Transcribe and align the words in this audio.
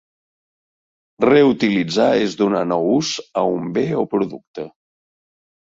Reutilitzar 1.29 2.07
és 2.23 2.35
donar 2.41 2.63
nou 2.71 2.89
ús, 2.95 3.13
a 3.45 3.47
un 3.61 3.71
bé 3.79 3.87
o 4.03 4.09
producte. 4.17 4.69